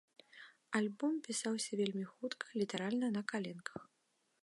[0.79, 3.81] Альбом пісаўся вельмі хутка, літаральна на каленках.